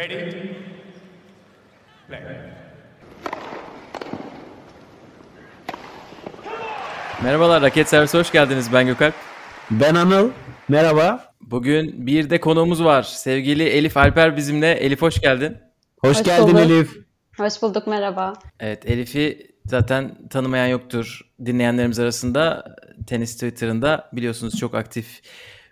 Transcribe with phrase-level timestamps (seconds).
[0.00, 0.32] Ready?
[2.08, 2.20] Play.
[7.22, 8.72] Merhabalar, Raket Servisi hoş geldiniz.
[8.72, 9.14] Ben Gökalp.
[9.70, 10.30] Ben Anıl.
[10.68, 11.34] Merhaba.
[11.40, 13.02] Bugün bir de konuğumuz var.
[13.02, 14.72] Sevgili Elif Alper bizimle.
[14.72, 15.56] Elif hoş geldin.
[15.98, 16.60] Hoş, Hoş geldin bulduk.
[16.60, 16.96] Elif.
[17.36, 18.32] Hoş bulduk merhaba.
[18.60, 22.74] Evet, Elif'i zaten tanımayan yoktur dinleyenlerimiz arasında.
[23.06, 25.20] Tenis Twitter'ında biliyorsunuz çok aktif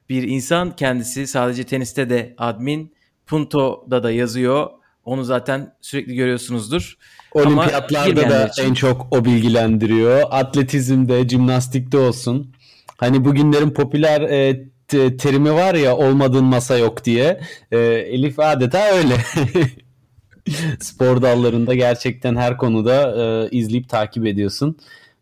[0.09, 0.77] bir insan.
[0.77, 2.98] Kendisi sadece teniste de admin.
[3.29, 4.67] Punto'da da yazıyor.
[5.05, 6.97] Onu zaten sürekli görüyorsunuzdur.
[7.33, 10.23] Olimpiyatlarda da için- en çok o bilgilendiriyor.
[10.31, 12.55] Atletizmde, jimnastikte olsun.
[12.97, 17.41] Hani bugünlerin popüler e, te- terimi var ya olmadığın masa yok diye.
[17.73, 19.15] E, Elif adeta öyle.
[20.81, 24.77] Spor dallarında gerçekten her konuda e, izleyip takip ediyorsun.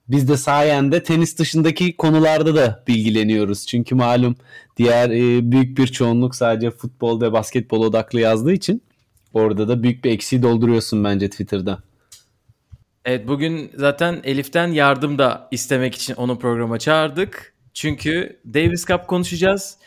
[0.08, 3.66] Biz de sayende tenis dışındaki konularda da bilgileniyoruz.
[3.66, 4.36] Çünkü malum
[4.76, 8.82] diğer e, büyük bir çoğunluk sadece futbol ve basketbol odaklı yazdığı için
[9.32, 11.82] orada da büyük bir eksiği dolduruyorsun bence Twitter'da.
[13.04, 17.54] Evet bugün zaten Elif'ten yardım da istemek için onu programa çağırdık.
[17.74, 19.78] Çünkü Davis Cup konuşacağız.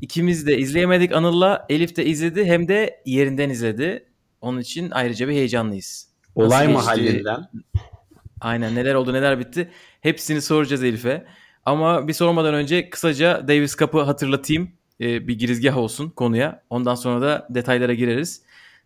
[0.00, 1.66] İkimiz de izleyemedik Anıl'la.
[1.68, 4.04] Elif de izledi hem de yerinden izledi.
[4.40, 6.08] Onun için ayrıca bir heyecanlıyız.
[6.34, 7.48] Olay mahallinden.
[8.40, 9.70] Aynen neler oldu neler bitti.
[10.00, 11.26] Hepsini soracağız Elif'e.
[11.64, 14.70] Ama bir sormadan önce kısaca Davis Cup'ı hatırlatayım.
[15.00, 16.62] Ee, bir girizgah olsun konuya.
[16.70, 18.42] Ondan sonra da detaylara gireriz.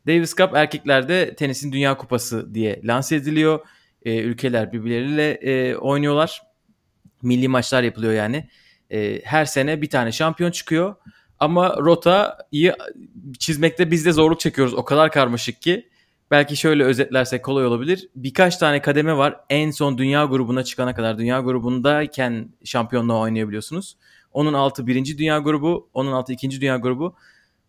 [0.06, 3.60] Davis Cup erkeklerde tenisin dünya kupası diye lanse ediliyor.
[4.04, 6.42] Ee, ülkeler birbirleriyle e, oynuyorlar.
[7.22, 8.48] Milli maçlar yapılıyor yani.
[8.90, 10.94] Ee, her sene bir tane şampiyon çıkıyor.
[11.38, 12.74] Ama rotayı
[13.38, 14.74] çizmekte biz de zorluk çekiyoruz.
[14.74, 15.88] O kadar karmaşık ki.
[16.32, 18.08] Belki şöyle özetlersek kolay olabilir.
[18.16, 19.40] Birkaç tane kademe var.
[19.50, 23.96] En son dünya grubuna çıkana kadar dünya grubundayken şampiyonluğa oynayabiliyorsunuz.
[24.32, 27.16] Onun altı birinci dünya grubu, onun altı ikinci dünya grubu.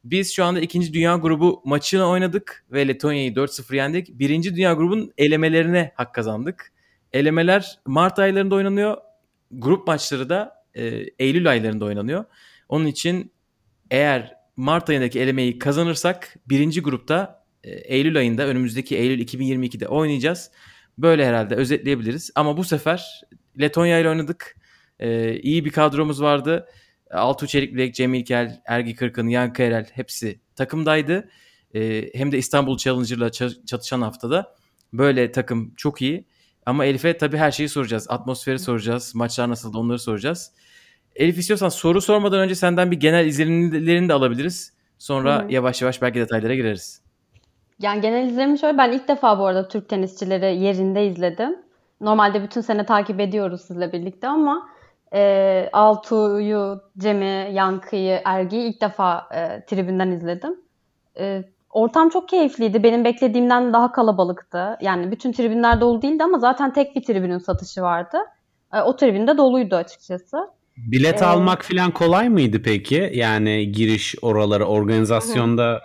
[0.03, 4.19] Biz şu anda ikinci dünya grubu maçını oynadık ve Letonya'yı 4-0 yendik.
[4.19, 6.71] Birinci dünya grubun elemelerine hak kazandık.
[7.13, 8.97] Elemeler Mart aylarında oynanıyor.
[9.51, 10.85] Grup maçları da e,
[11.19, 12.25] Eylül aylarında oynanıyor.
[12.69, 13.31] Onun için
[13.91, 20.51] eğer Mart ayındaki elemeyi kazanırsak birinci grupta Eylül ayında önümüzdeki Eylül 2022'de oynayacağız.
[20.97, 22.31] Böyle herhalde özetleyebiliriz.
[22.35, 23.21] Ama bu sefer
[23.59, 24.55] Letonya ile oynadık.
[24.99, 26.67] E, iyi bir kadromuz vardı.
[27.11, 31.29] Altuğ Çelikbilek, Cem İlkel, Ergi Kırkın, Yankı Erel hepsi takımdaydı.
[31.75, 34.55] E, hem de İstanbul Challenger'la ça- çatışan haftada.
[34.93, 36.25] Böyle takım çok iyi.
[36.65, 38.05] Ama Elif'e tabii her şeyi soracağız.
[38.09, 39.15] Atmosferi soracağız.
[39.15, 40.51] Maçlar nasıldı onları soracağız.
[41.15, 44.73] Elif istiyorsan soru sormadan önce senden bir genel izlenimlerini de alabiliriz.
[44.97, 45.51] Sonra Hı hı.
[45.51, 47.02] yavaş yavaş belki detaylara gireriz.
[47.79, 51.55] Yani genel izlenim şöyle ben ilk defa bu arada Türk tenisçileri yerinde izledim.
[52.01, 54.69] Normalde bütün sene takip ediyoruz sizle birlikte ama
[55.13, 60.55] e, Altuğ'u, Cem'i, Yankı'yı, Ergi'yi ilk defa e, tribünden izledim.
[61.19, 62.83] E, ortam çok keyifliydi.
[62.83, 64.77] Benim beklediğimden daha kalabalıktı.
[64.81, 68.17] Yani bütün tribünler dolu değildi ama zaten tek bir tribünün satışı vardı.
[68.73, 70.37] E, o tribünde doluydu açıkçası.
[70.77, 73.11] Bilet Ee, almak falan kolay mıydı peki?
[73.13, 75.81] Yani giriş oralara organizasyonda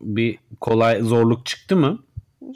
[0.00, 1.98] bir kolay zorluk çıktı mı?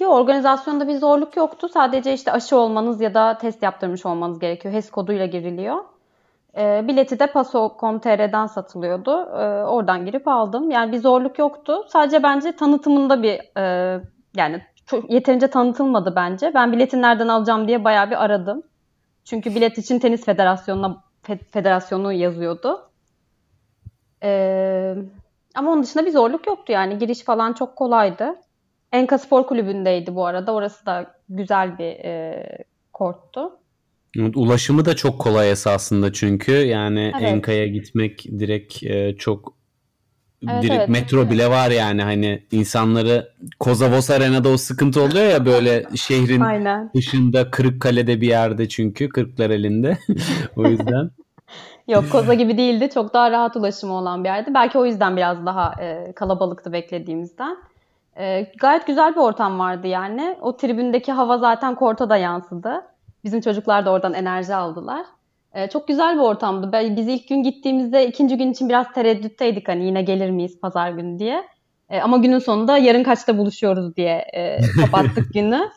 [0.01, 1.69] Yok organizasyonda bir zorluk yoktu.
[1.69, 4.75] Sadece işte aşı olmanız ya da test yaptırmış olmanız gerekiyor.
[4.75, 5.77] HES koduyla giriliyor.
[6.57, 9.11] E, bileti de Paso.com.tr'den satılıyordu.
[9.11, 10.71] E, oradan girip aldım.
[10.71, 11.85] Yani bir zorluk yoktu.
[11.89, 14.01] Sadece bence tanıtımında bir e,
[14.37, 16.53] yani çok yeterince tanıtılmadı bence.
[16.55, 18.63] Ben biletin nereden alacağım diye bayağı bir aradım.
[19.25, 22.91] Çünkü bilet için tenis federasyonuna fe- federasyonu yazıyordu.
[24.23, 24.95] E,
[25.55, 26.99] ama onun dışında bir zorluk yoktu yani.
[26.99, 28.35] Giriş falan çok kolaydı.
[28.93, 30.55] Enka Spor Kulübü'ndeydi bu arada.
[30.55, 32.47] Orası da güzel bir e,
[32.93, 33.51] korttu.
[34.35, 37.29] Ulaşımı da çok kolay esasında çünkü yani Evet.
[37.29, 39.61] Enka'ya gitmek direkt e, çok
[40.49, 40.89] Evet, direkt evet.
[40.89, 46.91] metro bile var yani hani insanları Kozavos Arena'da o sıkıntı oluyor ya böyle şehrin Aynen.
[46.95, 49.99] dışında Kırıkkale'de bir yerde çünkü Kırklar elinde
[50.57, 51.11] o yüzden
[51.91, 52.91] Yok Koza gibi değildi.
[52.95, 54.55] Çok daha rahat ulaşımı olan bir yerdi.
[54.55, 57.57] Belki o yüzden biraz daha e, kalabalıktı beklediğimizden.
[58.17, 60.39] E, gayet güzel bir ortam vardı yani.
[60.41, 62.83] O tribündeki hava zaten korta da yansıdı.
[63.25, 65.07] Bizim çocuklar da oradan enerji aldılar.
[65.55, 66.97] E, çok güzel bir ortamdı.
[66.97, 71.19] Biz ilk gün gittiğimizde ikinci gün için biraz tereddütteydik hani yine gelir miyiz pazar günü
[71.19, 71.49] diye.
[71.89, 75.71] E, ama günün sonunda yarın kaçta buluşuyoruz diye e, kapattık günü.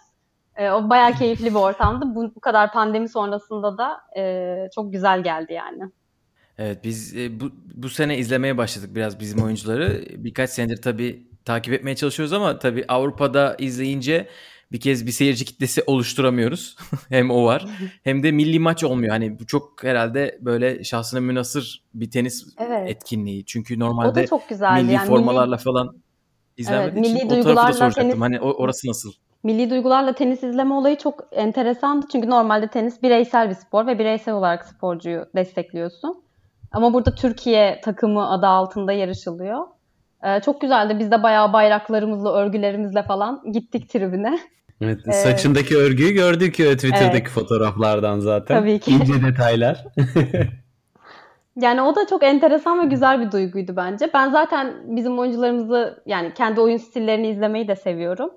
[0.56, 2.06] E, o bayağı keyifli bir ortamdı.
[2.16, 5.83] Bu, bu kadar pandemi sonrasında da e, çok güzel geldi yani.
[6.58, 10.04] Evet biz e, bu, bu sene izlemeye başladık biraz bizim oyuncuları.
[10.18, 14.28] Birkaç senedir tabii takip etmeye çalışıyoruz ama tabii Avrupa'da izleyince
[14.72, 16.76] bir kez bir seyirci kitlesi oluşturamıyoruz.
[17.10, 17.66] hem o var
[18.04, 19.10] hem de milli maç olmuyor.
[19.12, 22.90] Hani bu çok herhalde böyle şahsına münasır bir tenis Evet.
[22.90, 23.46] etkinliği.
[23.46, 24.84] Çünkü O normalde da çok güzeldi.
[24.84, 25.98] milli yani formalarla falan
[26.58, 28.10] izlenmediği milli için o tarafı da soracaktım.
[28.12, 29.12] tenis- Hani o- orası nasıl?
[29.44, 32.06] Milli duygularla tenis izleme olayı çok enteresandı.
[32.12, 36.23] Çünkü normalde tenis bireysel bir spor ve bireysel olarak sporcuyu destekliyorsun.
[36.74, 39.60] Ama burada Türkiye takımı adı altında yarışılıyor.
[40.24, 41.00] Ee, çok güzeldi.
[41.00, 44.40] Biz de bayağı bayraklarımızla, örgülerimizle falan gittik tribüne.
[44.81, 47.30] Evet, Ee, saçındaki örgüyü gördük ya Twitter'daki Evet.
[47.30, 48.60] fotoğraflardan zaten.
[48.60, 48.92] Tabii ki.
[48.92, 49.84] İnce detaylar.
[51.62, 54.10] Yani o da çok enteresan ve güzel bir duyguydu bence.
[54.14, 58.30] Ben zaten bizim oyuncularımızı yani kendi oyun stillerini izlemeyi de seviyorum.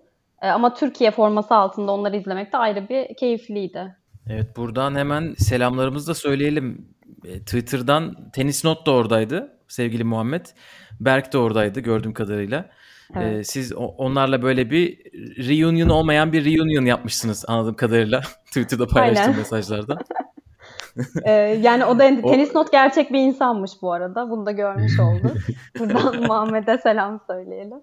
[0.43, 3.97] Ee, ama Türkiye forması altında onları izlemek de ayrı bir keyifliydi.
[4.31, 6.89] Evet buradan hemen selamlarımızı da söyleyelim.
[7.27, 10.47] E, Twitter'dan Tenis Not da oradaydı sevgili Muhammed.
[11.01, 12.71] Berk de oradaydı gördüğüm kadarıyla.
[13.17, 13.37] Evet.
[13.37, 14.99] E, siz onlarla böyle bir
[15.49, 18.21] reunion olmayan bir reunion yapmışsınız anladığım kadarıyla.
[18.47, 19.39] Twitter'da paylaştığım Aynen.
[19.39, 19.99] mesajlarda.
[21.25, 21.31] Ee,
[21.63, 24.31] yani o da tenis not gerçek bir insanmış bu arada.
[24.31, 25.37] Bunu da görmüş olduk.
[25.79, 27.83] Buradan Muhammed'e selam söyleyelim.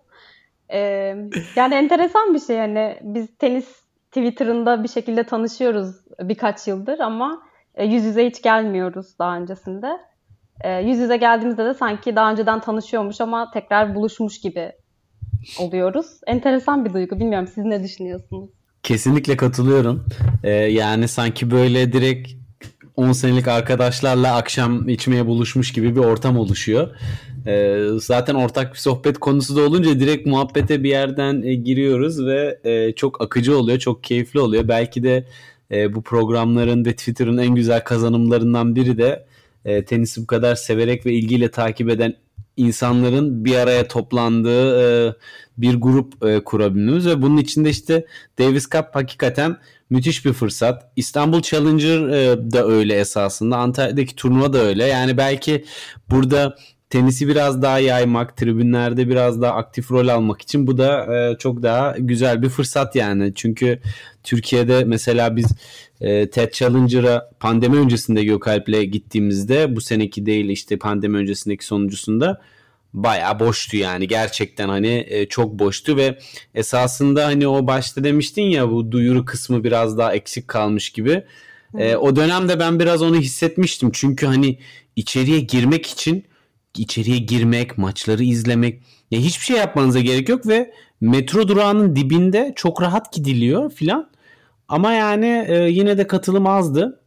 [0.74, 1.16] Ee,
[1.56, 7.44] yani enteresan bir şey hani biz tenis Twitter'ında bir şekilde tanışıyoruz birkaç yıldır ama
[7.76, 9.98] e, yüz yüze hiç gelmiyoruz daha öncesinde.
[10.62, 14.72] E, yüz yüze geldiğimizde de sanki daha önceden tanışıyormuş ama tekrar buluşmuş gibi
[15.60, 16.08] oluyoruz.
[16.28, 17.20] Enteresan bir duygu.
[17.20, 18.50] Bilmiyorum siz ne düşünüyorsunuz?
[18.84, 20.06] Kesinlikle katılıyorum.
[20.44, 22.30] Ee, yani sanki böyle direkt
[22.96, 26.90] 10 senelik arkadaşlarla akşam içmeye buluşmuş gibi bir ortam oluşuyor.
[27.48, 32.60] Ee, zaten ortak bir sohbet konusu da olunca direkt muhabbete bir yerden e, giriyoruz ve
[32.64, 34.68] e, çok akıcı oluyor, çok keyifli oluyor.
[34.68, 35.26] Belki de
[35.72, 39.26] e, bu programların ve Twitter'ın en güzel kazanımlarından biri de
[39.66, 42.16] e, tenisi bu kadar severek ve ilgiyle takip eden
[42.58, 45.14] insanların bir araya toplandığı e,
[45.58, 48.06] bir grup e, kurabilmemiz ve bunun içinde işte
[48.40, 49.58] Davis Cup hakikaten
[49.90, 50.92] müthiş bir fırsat.
[50.96, 53.58] İstanbul Challenger e, da öyle esasında.
[53.58, 54.86] Antalya'daki turnuva da öyle.
[54.86, 55.66] Yani belki
[56.10, 56.56] burada
[56.94, 61.64] tenisi biraz daha yaymak, tribünlerde biraz daha aktif rol almak için bu da e, çok
[61.64, 63.32] daha güzel bir fırsat yani.
[63.36, 63.80] Çünkü
[64.24, 65.46] Türkiye'de mesela biz
[66.02, 72.42] e, TED Challenger'a pandemi öncesinde Gökalp'le gittiğimizde bu seneki değil işte pandemi öncesindeki sonuncusunda
[72.94, 76.20] bayağı boştu yani gerçekten hani e, çok boştu ve
[76.56, 81.24] esasında hani o başta demiştin ya bu duyuru kısmı biraz daha eksik kalmış gibi.
[81.78, 84.60] E, o dönemde ben biraz onu hissetmiştim çünkü hani
[84.96, 86.26] içeriye girmek için
[86.78, 92.82] içeriye girmek, maçları izlemek ya hiçbir şey yapmanıza gerek yok ve metro durağının dibinde çok
[92.82, 94.10] rahat gidiliyor filan.
[94.68, 97.00] Ama yani e, yine de katılım azdı.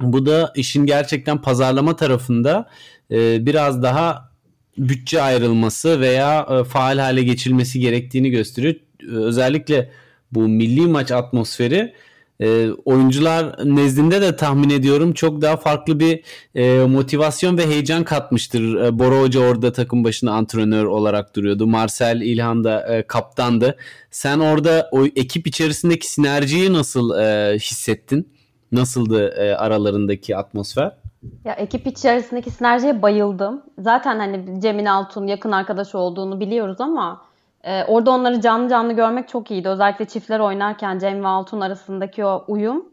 [0.00, 2.68] Bu da işin gerçekten pazarlama tarafında
[3.10, 4.32] e, biraz daha
[4.78, 8.74] bütçe ayrılması veya e, faal hale geçilmesi gerektiğini gösteriyor.
[9.08, 9.90] Özellikle
[10.32, 11.94] bu milli maç atmosferi
[12.40, 18.74] e, oyuncular nezdinde de tahmin ediyorum çok daha farklı bir e, motivasyon ve heyecan katmıştır.
[18.74, 21.66] E, Bora Hoca orada takım başında antrenör olarak duruyordu.
[21.66, 23.76] Marcel İlhan da e, kaptandı.
[24.10, 28.28] Sen orada o ekip içerisindeki sinerjiyi nasıl e, hissettin?
[28.72, 30.92] Nasıldı e, aralarındaki atmosfer?
[31.44, 33.62] Ya ekip içerisindeki sinerjiye bayıldım.
[33.78, 37.22] Zaten hani Cemil Altun yakın arkadaş olduğunu biliyoruz ama
[37.64, 39.68] e, orada onları canlı canlı görmek çok iyiydi.
[39.68, 42.88] Özellikle çiftler oynarken Cem ve Altun arasındaki o uyum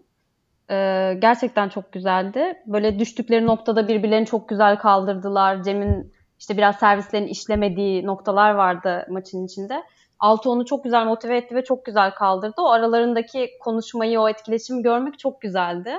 [0.70, 0.76] e,
[1.20, 2.64] gerçekten çok güzeldi.
[2.66, 5.64] Böyle düştükleri noktada birbirlerini çok güzel kaldırdılar.
[5.64, 9.84] Cem'in işte biraz servislerin işlemediği noktalar vardı maçın içinde.
[10.20, 12.62] Altı onu çok güzel motive etti ve çok güzel kaldırdı.
[12.62, 15.92] O aralarındaki konuşmayı, o etkileşimi görmek çok güzeldi.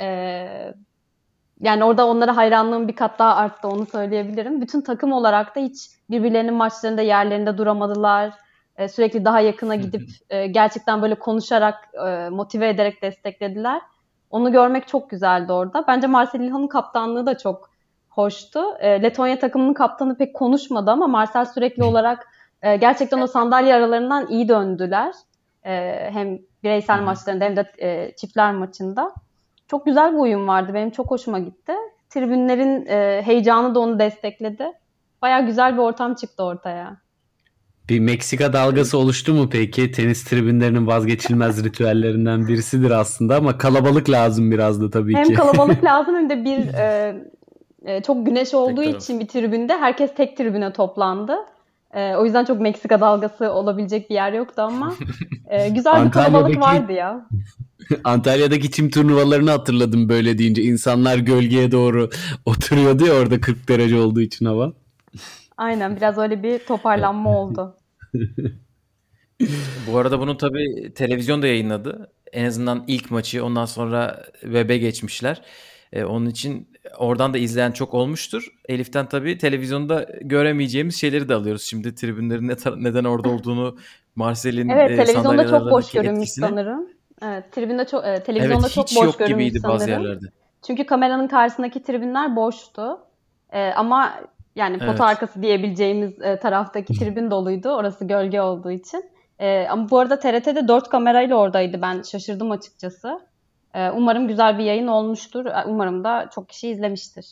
[0.00, 0.74] Ee,
[1.60, 4.60] yani orada onlara hayranlığım bir kat daha arttı onu söyleyebilirim.
[4.60, 8.32] Bütün takım olarak da hiç birbirlerinin maçlarında yerlerinde duramadılar.
[8.76, 13.82] Ee, sürekli daha yakına gidip e, gerçekten böyle konuşarak, e, motive ederek desteklediler.
[14.30, 15.84] Onu görmek çok güzeldi orada.
[15.88, 17.70] Bence Marcel İlhan'ın kaptanlığı da çok
[18.08, 18.60] hoştu.
[18.78, 22.28] E, Letonya takımının kaptanı pek konuşmadı ama Marcel sürekli olarak
[22.62, 25.14] e, gerçekten o sandalye aralarından iyi döndüler.
[25.64, 25.72] E,
[26.10, 29.14] hem bireysel maçlarında hem de e, çiftler maçında.
[29.70, 30.74] Çok güzel bir uyum vardı.
[30.74, 31.72] Benim çok hoşuma gitti.
[32.08, 34.64] Tribünlerin e, heyecanı da onu destekledi.
[35.22, 36.96] Baya güzel bir ortam çıktı ortaya.
[37.88, 39.92] Bir Meksika dalgası oluştu mu peki?
[39.92, 45.28] Tenis tribünlerinin vazgeçilmez ritüellerinden birisidir aslında ama kalabalık lazım biraz da tabii hem ki.
[45.28, 47.14] Hem kalabalık lazım hem de bir e,
[47.82, 51.36] e, çok güneş olduğu Tek için bir tribünde herkes tek tribüne toplandı.
[51.94, 54.94] E, o yüzden çok Meksika dalgası olabilecek bir yer yoktu ama
[55.48, 57.28] e, güzel bir kalabalık vardı ya.
[58.04, 60.62] Antalya'daki çim turnuvalarını hatırladım böyle deyince.
[60.62, 62.10] İnsanlar gölgeye doğru
[62.44, 64.72] oturuyordu ya orada 40 derece olduğu için hava.
[65.56, 67.76] Aynen biraz öyle bir toparlanma oldu.
[69.86, 72.12] Bu arada bunu tabii televizyon da yayınladı.
[72.32, 75.42] En azından ilk maçı ondan sonra web'e geçmişler.
[75.92, 76.68] Ee, onun için
[76.98, 78.48] oradan da izleyen çok olmuştur.
[78.68, 81.62] Elif'ten tabii televizyonda göremeyeceğimiz şeyleri de alıyoruz.
[81.62, 83.76] Şimdi tribünlerin ne neden orada olduğunu
[84.16, 86.46] Marcel'in Evet, e, televizyonda çok boş görünmüş etkisini.
[86.48, 86.88] sanırım.
[87.22, 89.80] Evet, tribünde çok e, televizyonda evet, çok boş yok görünmüş gibiydi sanırım.
[89.80, 90.26] bazı yerlerde.
[90.66, 92.98] Çünkü kameranın karşısındaki tribünler boştu.
[93.52, 94.12] E, ama
[94.56, 95.00] yani evet.
[95.00, 97.68] arkası diyebileceğimiz e, taraftaki tribün doluydu.
[97.68, 99.04] Orası gölge olduğu için.
[99.38, 101.82] E, ama bu arada TRT'de 4 kamerayla oradaydı.
[101.82, 103.20] Ben şaşırdım açıkçası.
[103.74, 105.46] E, umarım güzel bir yayın olmuştur.
[105.46, 107.26] E, umarım da çok kişi izlemiştir.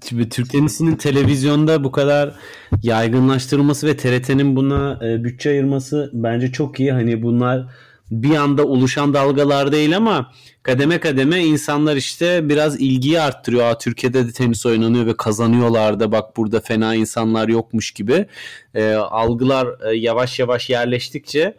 [0.00, 2.34] Türk tenisinin televizyonda bu kadar
[2.82, 6.92] yaygınlaştırılması ve TRT'nin buna e, bütçe ayırması bence çok iyi.
[6.92, 7.66] Hani bunlar
[8.10, 10.32] bir anda oluşan dalgalar değil ama
[10.62, 13.64] kademe kademe insanlar işte biraz ilgiyi arttırıyor.
[13.64, 18.26] Aa, Türkiye'de de tenis oynanıyor ve kazanıyorlar da bak burada fena insanlar yokmuş gibi.
[18.74, 21.54] E, algılar e, yavaş yavaş yerleştikçe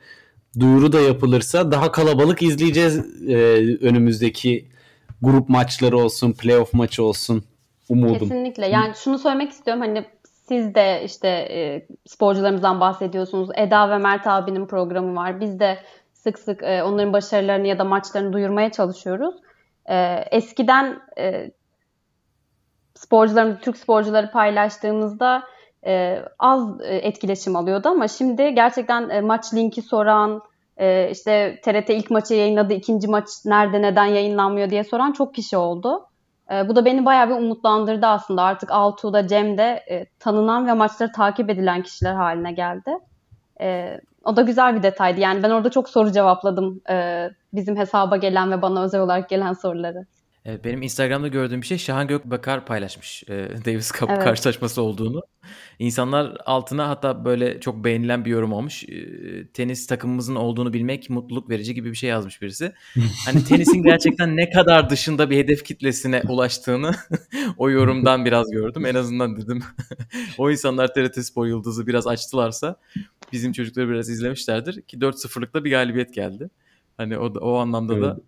[0.60, 3.36] duyuru da yapılırsa daha kalabalık izleyeceğiz e,
[3.82, 4.65] önümüzdeki
[5.22, 7.44] grup maçları olsun, playoff maçı olsun
[7.89, 8.20] umudum.
[8.20, 8.68] Kesinlikle.
[8.68, 13.50] Yani şunu söylemek istiyorum hani siz de işte e, sporcularımızdan bahsediyorsunuz.
[13.56, 15.41] Eda ve Mert abinin programı var.
[15.41, 15.77] Biz de
[16.13, 19.36] sık sık e, onların başarılarını ya da maçlarını duyurmaya çalışıyoruz.
[19.86, 21.51] E, eskiden e,
[22.96, 25.44] sporcularımız, Türk sporcuları paylaştığımızda
[25.86, 30.41] e, az e, etkileşim alıyordu ama şimdi gerçekten e, maç linki soran,
[30.77, 35.57] e, işte TRT ilk maçı yayınladı, ikinci maç nerede neden yayınlanmıyor diye soran çok kişi
[35.57, 36.05] oldu.
[36.51, 38.43] E, bu da beni bayağı bir umutlandırdı aslında.
[38.43, 42.91] Artık Altuğ'da, Cem'de e, tanınan ve maçları takip edilen kişiler haline geldi.
[43.62, 45.19] E, o da güzel bir detaydı.
[45.19, 49.53] Yani ben orada çok soru cevapladım e, bizim hesaba gelen ve bana özel olarak gelen
[49.53, 50.05] soruları.
[50.46, 53.34] Evet, benim Instagram'da gördüğüm bir şey Şahan Gökbakar paylaşmış e,
[53.65, 54.24] Davis Cup evet.
[54.24, 55.22] karşılaşması olduğunu.
[55.79, 58.84] İnsanlar altına hatta böyle çok beğenilen bir yorum olmuş.
[58.84, 62.74] E, tenis takımımızın olduğunu bilmek mutluluk verici gibi bir şey yazmış birisi.
[63.25, 66.91] Hani tenisin gerçekten ne kadar dışında bir hedef kitlesine ulaştığını
[67.58, 68.86] o yorumdan biraz gördüm.
[68.86, 69.63] En azından dedim
[70.38, 72.75] o insanlar TRT Spor Yıldızı biraz açtılarsa
[73.31, 76.50] bizim çocukları biraz izlemişlerdir ki 4-0'lıkta bir galibiyet geldi.
[76.98, 78.03] Hani o, o anlamda evet.
[78.03, 78.19] da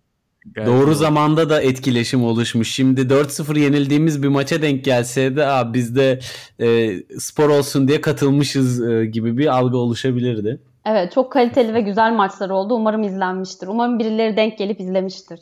[0.46, 0.96] Gayet Doğru doğru.
[0.96, 2.72] zamanda da etkileşim oluşmuş.
[2.72, 6.20] Şimdi 4-0 yenildiğimiz bir maça denk gelseydi Aa, biz de
[6.60, 10.62] e, spor olsun diye katılmışız e, gibi bir algı oluşabilirdi.
[10.86, 12.74] Evet çok kaliteli ve güzel maçlar oldu.
[12.74, 13.68] Umarım izlenmiştir.
[13.68, 15.40] Umarım birileri denk gelip izlemiştir.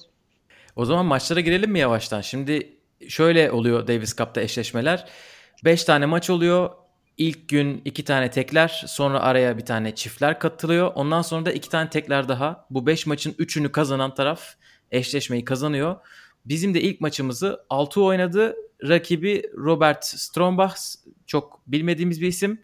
[0.75, 2.21] O zaman maçlara girelim mi yavaştan?
[2.21, 2.69] Şimdi
[3.07, 5.05] şöyle oluyor Davis Cup'ta eşleşmeler.
[5.65, 6.69] 5 tane maç oluyor.
[7.17, 10.91] İlk gün 2 tane tekler, sonra araya bir tane çiftler katılıyor.
[10.95, 12.65] Ondan sonra da 2 tane tekler daha.
[12.69, 14.41] Bu 5 maçın 3'ünü kazanan taraf
[14.91, 15.95] eşleşmeyi kazanıyor.
[16.45, 18.55] Bizim de ilk maçımızı 6 oynadı.
[18.83, 20.77] Rakibi Robert Strombach
[21.25, 22.61] çok bilmediğimiz bir isim.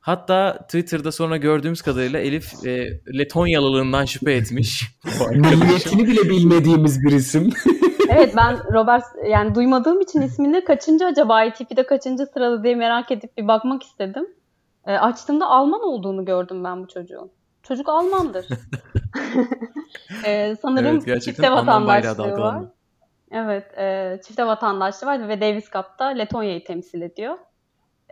[0.00, 4.84] Hatta Twitter'da sonra gördüğümüz kadarıyla Elif e, Letonyalılığından şüphe etmiş.
[5.30, 7.50] Milliyetini bile bilmediğimiz bir isim.
[8.08, 13.36] evet ben Robert yani duymadığım için ismini kaçıncı acaba ITP'de kaçıncı sırada diye merak edip
[13.36, 14.26] bir bakmak istedim.
[14.86, 17.30] E, açtığımda Alman olduğunu gördüm ben bu çocuğun.
[17.62, 18.46] Çocuk Almandır.
[20.26, 22.62] ee, sanırım evet, çifte vatandaşlığı var.
[23.30, 27.38] Evet, e, çifte vatandaşlığı var ve Davis Cup'ta Letonya'yı temsil ediyor.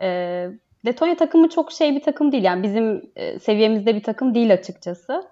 [0.01, 0.49] E,
[0.85, 2.43] Letonya takımı çok şey bir takım değil.
[2.43, 5.23] Yani bizim e, seviyemizde bir takım değil açıkçası.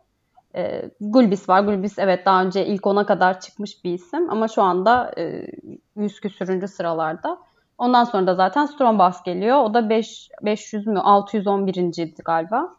[0.55, 1.63] E, Gulbis var.
[1.63, 5.48] Gulbis evet daha önce ilk ona kadar çıkmış bir isim ama şu anda e,
[5.95, 7.38] 100 küsürüncü sıralarda.
[7.77, 9.57] Ondan sonra da zaten Strombas geliyor.
[9.57, 11.93] O da 5 500 mü 611.
[12.25, 12.75] galiba.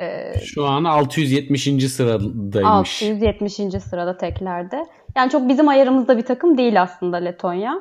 [0.00, 1.92] Ee, Şu an 670.
[1.92, 3.02] sıradaymış.
[3.02, 3.52] 670.
[3.82, 4.86] sırada teklerde.
[5.16, 7.80] Yani çok bizim ayarımızda bir takım değil aslında Letonya.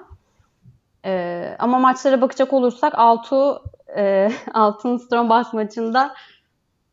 [1.05, 3.63] Ee, ama maçlara bakacak olursak Altu
[3.97, 6.13] e, Altun Strombas maçında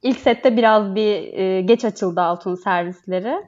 [0.02, 3.46] ilk sette biraz bir e, geç açıldı Altun servisleri.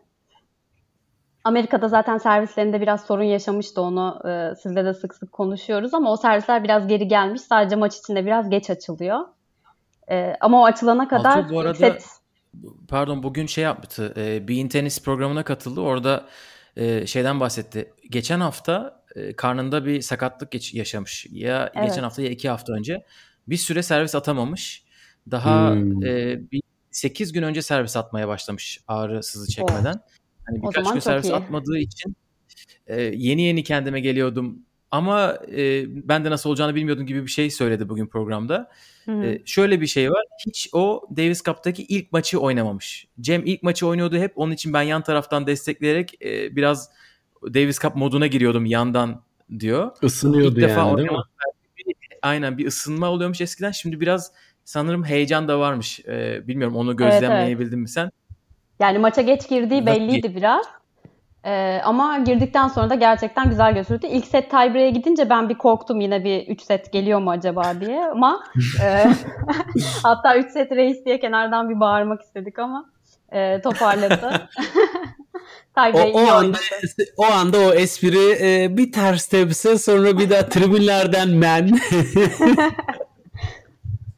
[1.45, 6.17] Amerika'da zaten servislerinde biraz sorun yaşamıştı onu e, sizle de sık sık konuşuyoruz ama o
[6.17, 7.43] servisler biraz geri gelmiş.
[7.43, 9.21] Sadece maç içinde biraz geç açılıyor.
[10.11, 12.07] E, ama o açılana kadar Altuğ bu arada set...
[12.89, 14.15] pardon bugün şey yaptı.
[14.17, 15.81] E, Bean Tenis programına katıldı.
[15.81, 16.27] Orada
[16.77, 17.95] e, şeyden bahsetti.
[18.11, 21.27] Geçen hafta e, karnında bir sakatlık geç, yaşamış.
[21.31, 21.89] Ya evet.
[21.89, 23.05] geçen hafta ya iki hafta önce.
[23.49, 24.85] Bir süre servis atamamış.
[25.31, 26.07] Daha hmm.
[26.07, 29.95] e, bir 8 gün önce servis atmaya başlamış ağrı sızı çekmeden.
[29.95, 30.11] Oh.
[30.47, 31.35] Hani birkaç gün servis iyi.
[31.35, 32.17] atmadığı için
[32.87, 34.63] e, yeni yeni kendime geliyordum.
[34.93, 38.71] Ama e, ben de nasıl olacağını bilmiyordum gibi bir şey söyledi bugün programda.
[39.05, 40.25] Hı şöyle bir şey var.
[40.47, 43.07] Hiç o Davis Cup'taki ilk maçı oynamamış.
[43.21, 44.33] Cem ilk maçı oynuyordu hep.
[44.37, 46.91] Onun için ben yan taraftan destekleyerek e, biraz
[47.43, 49.23] Davis Cup moduna giriyordum yandan
[49.59, 49.91] diyor.
[50.03, 51.17] Isınıyordu ilk yani değil mi?
[51.79, 53.71] Bir, aynen bir ısınma oluyormuş eskiden.
[53.71, 54.33] Şimdi biraz
[54.65, 56.01] sanırım heyecan da varmış.
[56.01, 57.83] E, bilmiyorum onu gözlemleyebildim evet, evet.
[57.83, 58.11] mi sen?
[58.81, 60.82] Yani maça geç girdiği belliydi biraz.
[61.47, 64.07] Ee, ama girdikten sonra da gerçekten güzel götürdü.
[64.07, 68.05] İlk set tiebreak'e gidince ben bir korktum yine bir 3 set geliyor mu acaba diye
[68.05, 68.45] ama
[68.83, 69.05] e,
[70.03, 72.91] hatta 3 set reis diye kenardan bir bağırmak istedik ama
[73.33, 74.49] e, toparladı.
[75.95, 76.59] o, o anda
[77.17, 81.71] o anda o espri e, bir ters tepse sonra bir daha tribünlerden men.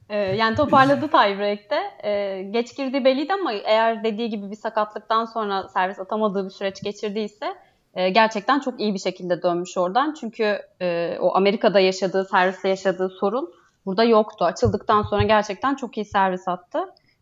[0.08, 2.08] e, yani toparladı tiebreak'te.
[2.08, 6.82] E, geç girdiği belliydi ama eğer dediği gibi bir sakatlıktan sonra servis atamadığı bir süreç
[6.82, 7.54] geçirdiyse
[7.94, 10.14] e, gerçekten çok iyi bir şekilde dönmüş oradan.
[10.20, 13.54] Çünkü e, o Amerika'da yaşadığı, serviste yaşadığı sorun
[13.86, 14.44] burada yoktu.
[14.44, 16.78] Açıldıktan sonra gerçekten çok iyi servis attı.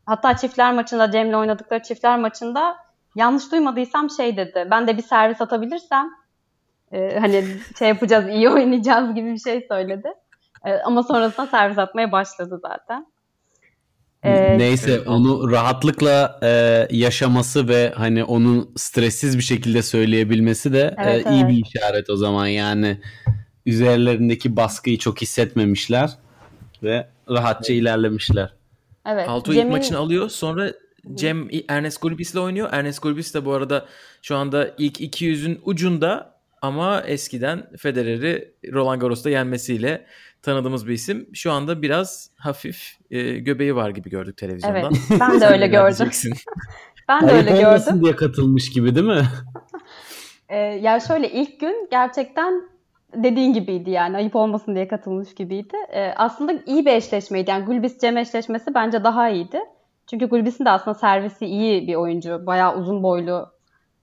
[0.07, 2.77] Hatta çiftler maçında Cem'le oynadıkları çiftler maçında
[3.15, 4.69] yanlış duymadıysam şey dedi.
[4.71, 6.11] Ben de bir servis atabilirsem
[6.93, 7.45] e, hani
[7.79, 10.15] şey yapacağız, iyi oynayacağız gibi bir şey söyledi.
[10.64, 13.07] E, ama sonrasında servis atmaya başladı zaten.
[14.23, 21.26] Ee, Neyse onu rahatlıkla e, yaşaması ve hani onun stressiz bir şekilde söyleyebilmesi de evet,
[21.26, 21.50] e, iyi evet.
[21.50, 23.00] bir işaret o zaman yani
[23.66, 26.11] üzerlerindeki baskıyı çok hissetmemişler
[26.83, 27.83] ve rahatça evet.
[27.83, 28.54] ilerlemişler.
[29.07, 29.28] Evet.
[29.28, 29.66] Alto Cem'in...
[29.66, 30.73] ilk maçını alıyor sonra
[31.14, 32.69] Cem Ernest Gulbis ile oynuyor.
[32.73, 33.87] Ernest Gulbis de bu arada
[34.23, 40.07] şu anda ilk 200'ün ucunda ama eskiden Federer'i Roland Garros'ta yenmesiyle
[40.43, 41.29] tanıdığımız bir isim.
[41.35, 44.93] Şu anda biraz hafif e, göbeği var gibi gördük televizyondan.
[45.11, 46.11] Evet ben de öyle gördüm.
[47.09, 47.67] ben de öyle gördüm.
[47.67, 49.23] olmasın diye katılmış gibi değil mi?
[50.49, 52.63] ee, yani şöyle ilk gün gerçekten
[53.15, 55.77] dediğin gibiydi yani ayıp olmasın diye katılmış gibiydi.
[55.93, 57.51] Ee, aslında iyi bir eşleşmeydi.
[57.51, 59.61] Yani Gulbis Cem eşleşmesi bence daha iyiydi.
[60.11, 62.47] Çünkü Gulbis'in de aslında servisi iyi bir oyuncu.
[62.47, 63.53] Bayağı uzun boylu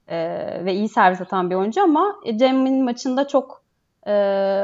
[0.08, 0.18] e,
[0.66, 3.59] ve iyi servis atan bir oyuncu ama Cem'in maçında çok
[4.10, 4.14] e,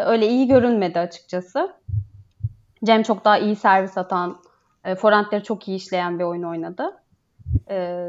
[0.06, 1.74] öyle iyi görünmedi açıkçası.
[2.84, 4.42] Cem çok daha iyi servis atan,
[4.86, 7.02] e, forentleri çok iyi işleyen bir oyun oynadı.
[7.70, 8.08] E,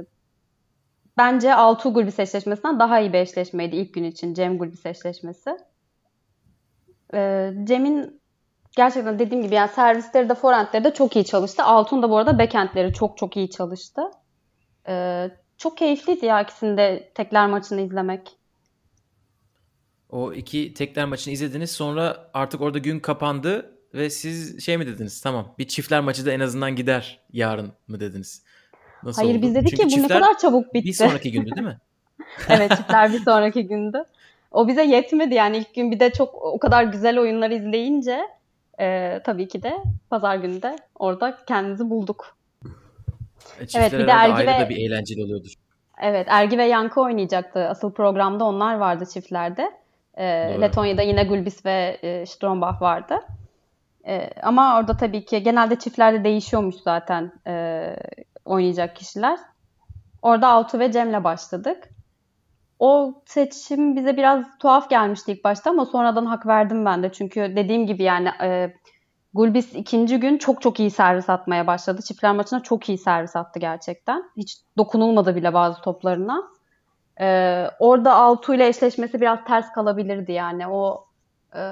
[1.17, 5.59] bence Altuğ Gulbis eşleşmesinden daha iyi bir eşleşmeydi ilk gün için Cem Gulbis eşleşmesi.
[7.15, 8.21] E, Cem'in
[8.77, 11.65] gerçekten dediğim gibi yani servisleri de forentleri de çok iyi çalıştı.
[11.65, 14.03] Altun da bu arada backendleri çok çok iyi çalıştı.
[14.89, 15.27] E,
[15.59, 18.37] çok keyifliydi ya ikisinde tekler maçını izlemek.
[20.11, 25.21] O iki tekler maçını izlediniz sonra artık orada gün kapandı ve siz şey mi dediniz
[25.21, 28.43] tamam bir çiftler maçı da en azından gider yarın mı dediniz?
[29.03, 29.43] Nasıl Hayır oldu?
[29.43, 30.89] biz dedik Çünkü ki bu ne kadar çabuk bitti.
[30.89, 31.79] Bir sonraki gündü değil mi?
[32.49, 34.05] evet çiftler bir sonraki gündü.
[34.51, 38.21] O bize yetmedi yani ilk gün bir de çok o kadar güzel oyunlar izleyince
[38.81, 39.77] e, tabii ki de
[40.11, 42.37] pazar günü de orada kendimizi bulduk.
[43.61, 44.69] E, evet bir de Ergi ve...
[44.69, 45.53] bir eğlenceli oluyordur.
[46.03, 47.69] Evet Ergi ve Yankı oynayacaktı.
[47.69, 49.71] Asıl programda onlar vardı çiftlerde.
[50.17, 50.25] E,
[50.61, 53.19] Letonya'da yine Gulbis ve e, Strombach vardı.
[54.07, 57.85] E, ama orada tabii ki genelde çiftlerde değişiyormuş zaten e,
[58.45, 59.39] oynayacak kişiler.
[60.23, 61.89] Orada Altu ve Cem'le başladık.
[62.79, 67.13] O seçim bize biraz tuhaf gelmişti ilk başta ama sonradan hak verdim ben de.
[67.13, 68.75] Çünkü dediğim gibi yani e,
[69.35, 72.03] Gulbis ikinci gün çok çok iyi servis atmaya başladı.
[72.03, 74.23] Çiftler maçına çok iyi servis attı gerçekten.
[74.37, 76.43] Hiç dokunulmadı bile bazı toplarına.
[77.21, 80.69] Ee, orada Altu ile eşleşmesi biraz ters kalabilirdi yani.
[80.69, 81.07] O
[81.55, 81.63] e,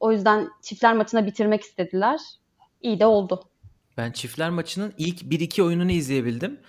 [0.00, 2.20] o yüzden çiftler maçına bitirmek istediler.
[2.82, 3.42] İyi de oldu.
[3.96, 6.60] Ben çiftler maçının ilk 1-2 oyununu izleyebildim.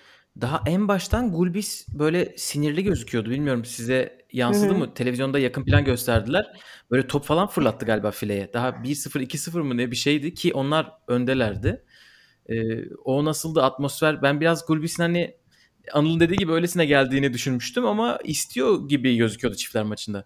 [0.42, 3.30] Daha en baştan Gulbis böyle sinirli gözüküyordu.
[3.30, 4.78] Bilmiyorum size yansıdı Hı-hı.
[4.78, 4.94] mı?
[4.94, 6.46] Televizyonda yakın plan gösterdiler.
[6.92, 8.54] Böyle top falan fırlattı galiba fileye.
[8.54, 11.86] Daha 1-0 2-0 mı ne bir şeydi ki onlar öndelerdi.
[12.50, 14.22] Ee, o nasıldı atmosfer?
[14.22, 15.38] Ben biraz Gulbis'in hani
[15.92, 20.26] Anıl'ın dediği gibi öylesine geldiğini düşünmüştüm ama istiyor gibi gözüküyordu çiftler maçında.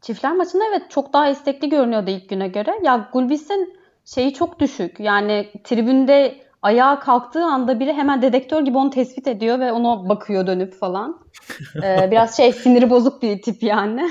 [0.00, 2.74] Çiftler maçında evet çok daha istekli görünüyordu ilk güne göre.
[2.84, 5.00] Ya Gulbis'in şeyi çok düşük.
[5.00, 10.46] Yani tribünde ayağa kalktığı anda biri hemen dedektör gibi onu tespit ediyor ve ona bakıyor
[10.46, 11.20] dönüp falan.
[11.82, 14.10] Ee, biraz şey siniri bozuk bir tip yani.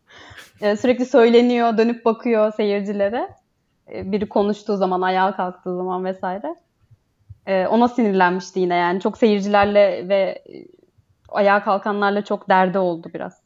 [0.60, 3.28] ee, sürekli söyleniyor, dönüp bakıyor seyircilere.
[3.92, 6.54] Ee, biri konuştuğu zaman, ayağa kalktığı zaman vesaire.
[7.48, 9.00] Ee, ona sinirlenmişti yine yani.
[9.00, 10.44] Çok seyircilerle ve
[11.28, 13.42] ayağa kalkanlarla çok derdi oldu biraz.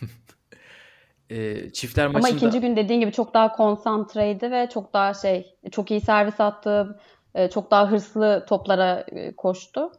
[1.30, 2.28] e, çiftler maçında...
[2.28, 6.40] Ama ikinci gün dediğin gibi çok daha konsantreydi ve çok daha şey, çok iyi servis
[6.40, 7.00] attı
[7.34, 9.92] e, çok daha hırslı toplara e, koştu.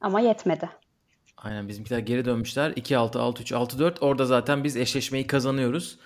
[0.00, 0.70] Ama yetmedi.
[1.36, 2.70] Aynen bizimkiler geri dönmüşler.
[2.70, 4.00] 2-6, 6-3, 6-4.
[4.00, 5.98] Orada zaten biz eşleşmeyi kazanıyoruz.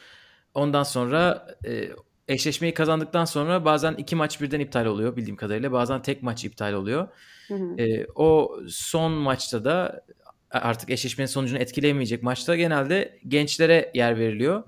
[0.55, 1.89] Ondan sonra e,
[2.31, 5.73] eşleşmeyi kazandıktan sonra bazen iki maç birden iptal oluyor bildiğim kadarıyla.
[5.73, 7.09] Bazen tek maç iptal oluyor.
[7.49, 7.83] Hı hı.
[7.83, 10.05] E, o son maçta da
[10.51, 14.63] artık eşleşmenin sonucunu etkileyemeyecek maçta genelde gençlere yer veriliyor.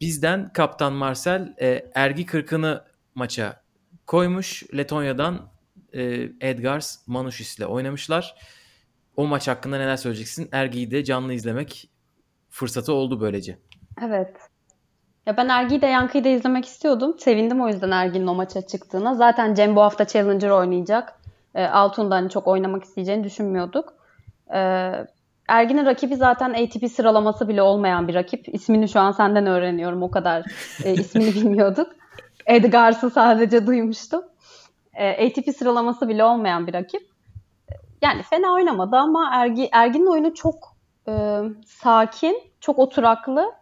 [0.00, 3.62] Bizden kaptan Marcel e, Ergi Kırkın'ı maça
[4.06, 4.62] koymuş.
[4.76, 5.52] Letonya'dan
[5.94, 8.34] e, Edgars Manuşis ile oynamışlar.
[9.16, 10.48] O maç hakkında neler söyleyeceksin?
[10.52, 11.90] Ergi'yi de canlı izlemek
[12.50, 13.58] fırsatı oldu böylece.
[14.02, 14.53] Evet.
[15.26, 17.18] Ya ben Ergi'yi de Yankı'yı da izlemek istiyordum.
[17.18, 19.14] Sevindim o yüzden Ergi'nin o maça çıktığına.
[19.14, 21.20] Zaten Cem bu hafta Challenger oynayacak.
[21.54, 23.94] E, Altun'da hani çok oynamak isteyeceğini düşünmüyorduk.
[24.54, 24.90] E,
[25.48, 28.54] Ergin'in rakibi zaten ATP sıralaması bile olmayan bir rakip.
[28.54, 30.02] İsmini şu an senden öğreniyorum.
[30.02, 30.44] O kadar
[30.84, 31.92] e, ismini bilmiyorduk.
[32.46, 34.22] Edgars'ı sadece duymuştum.
[34.94, 37.02] E, ATP sıralaması bile olmayan bir rakip.
[38.02, 40.76] Yani fena oynamadı ama Ergi, Ergin'in oyunu çok
[41.08, 43.52] e, sakin, çok oturaklı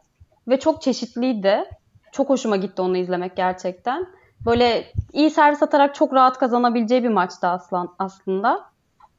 [0.49, 1.65] ve çok çeşitliydi.
[2.13, 4.07] Çok hoşuma gitti onu izlemek gerçekten.
[4.47, 8.65] Böyle iyi servis atarak çok rahat kazanabileceği bir maçtı aslan, aslında.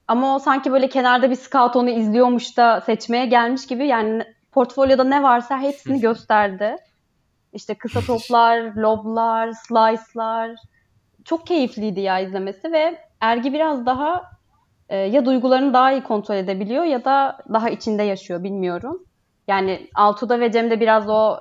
[0.07, 5.03] Ama o sanki böyle kenarda bir scout onu izliyormuş da seçmeye gelmiş gibi yani portfolyoda
[5.03, 6.75] ne varsa hepsini gösterdi.
[7.53, 10.51] İşte kısa toplar, loblar, slice'lar.
[11.25, 14.23] Çok keyifliydi ya izlemesi ve Ergi biraz daha
[14.89, 19.03] e, ya duygularını daha iyi kontrol edebiliyor ya da daha içinde yaşıyor bilmiyorum.
[19.47, 21.37] Yani Altuğ'da ve Cem'de biraz o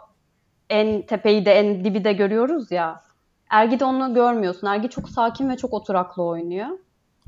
[0.71, 3.03] en tepeyi de en dibi de görüyoruz ya.
[3.51, 4.67] Ergi'de onu görmüyorsun.
[4.67, 6.69] Ergi çok sakin ve çok oturaklı oynuyor.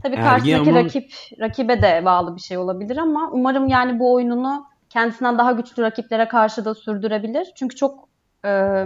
[0.02, 4.12] Tabii Ergi karşısındaki ama- rakip rakibe de bağlı bir şey olabilir ama umarım yani bu
[4.14, 7.48] oyununu kendisinden daha güçlü rakiplere karşı da sürdürebilir.
[7.56, 8.08] Çünkü çok
[8.44, 8.84] e,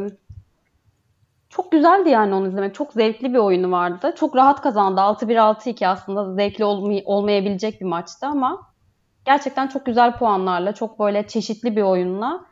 [1.49, 2.75] çok güzeldi yani onu izlemek.
[2.75, 4.15] Çok zevkli bir oyunu vardı.
[4.17, 5.01] Çok rahat kazandı.
[5.01, 8.68] 6-1 6-2 aslında zevkli olmay- olmayabilecek bir maçtı ama
[9.29, 12.45] gerçekten çok güzel puanlarla, çok böyle çeşitli bir oyunla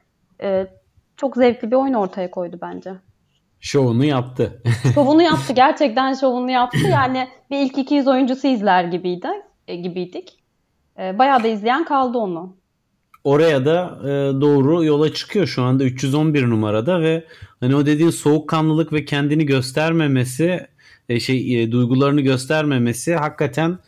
[0.42, 0.66] e,
[1.16, 2.92] çok zevkli bir oyun ortaya koydu bence.
[3.60, 4.62] Şovunu yaptı.
[4.94, 5.52] Şovunu yaptı.
[5.52, 6.88] Gerçekten şovunu yaptı.
[6.90, 9.28] Yani bir ilk 200 oyuncusu izler gibiydi,
[9.68, 10.38] e, gibiydik.
[10.98, 12.56] E, bayağı da izleyen kaldı onu.
[13.24, 17.24] Oraya da e, doğru yola çıkıyor şu anda 311 numarada ve
[17.60, 20.66] hani o dediğin soğukkanlılık ve kendini göstermemesi
[21.08, 23.78] e, şey e, duygularını göstermemesi hakikaten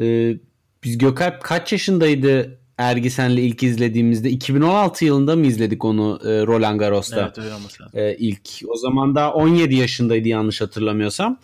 [0.00, 0.36] e,
[0.84, 7.20] biz Gökalp kaç yaşındaydı Ergisen'le ilk izlediğimizde 2016 yılında mı izledik onu e, Roland Garros'ta?
[7.20, 8.00] Evet öyle olması lazım.
[8.00, 8.48] e, ilk.
[8.68, 11.38] O zaman da 17 yaşındaydı yanlış hatırlamıyorsam.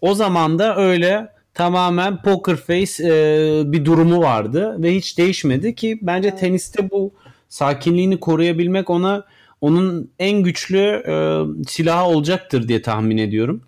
[0.00, 5.98] O zaman da öyle tamamen poker face e, bir durumu vardı ve hiç değişmedi ki
[6.02, 7.14] bence teniste bu
[7.48, 9.24] sakinliğini koruyabilmek ona
[9.60, 11.14] onun en güçlü e,
[11.68, 13.62] silahı olacaktır diye tahmin ediyorum.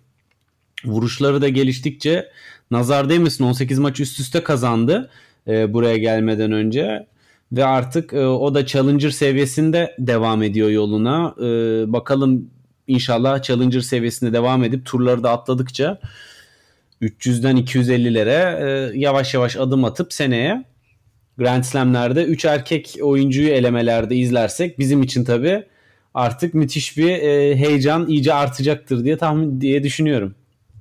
[0.85, 2.29] Vuruşları da geliştikçe
[2.71, 5.09] nazar değmesin 18 maç üst üste kazandı
[5.47, 7.07] e, buraya gelmeden önce
[7.51, 11.35] ve artık e, o da Challenger seviyesinde devam ediyor yoluna.
[11.39, 11.43] E,
[11.93, 12.49] bakalım
[12.87, 15.99] inşallah Challenger seviyesinde devam edip turları da atladıkça
[17.01, 20.63] 300'den 250'lere e, yavaş yavaş adım atıp seneye
[21.37, 25.63] Grand Slam'lerde 3 erkek oyuncuyu elemelerde izlersek bizim için tabii
[26.13, 30.35] artık müthiş bir e, heyecan iyice artacaktır diye tahmin diye düşünüyorum.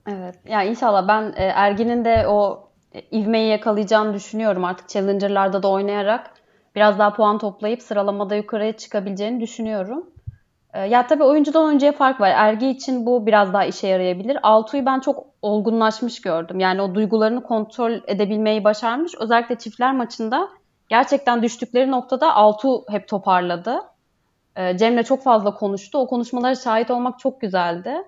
[0.06, 0.34] Evet.
[0.44, 4.64] Ya inşallah ben e, Ergin'in de o e, ivmeyi yakalayacağını düşünüyorum.
[4.64, 6.30] Artık Challenger'larda da oynayarak
[6.74, 10.10] biraz daha puan toplayıp sıralamada yukarıya çıkabileceğini düşünüyorum.
[10.74, 12.30] E, ya tabii oyuncudan oyuncuya fark var.
[12.36, 14.38] Ergi için bu biraz daha işe yarayabilir.
[14.42, 16.60] Altuğ'u ben çok olgunlaşmış gördüm.
[16.60, 19.12] Yani o duygularını kontrol edebilmeyi başarmış.
[19.20, 20.48] Özellikle çiftler maçında
[20.88, 23.80] gerçekten düştükleri noktada Altuğ hep toparladı.
[24.76, 25.98] Cem'le çok fazla konuştu.
[25.98, 28.02] O konuşmalara şahit olmak çok güzeldi.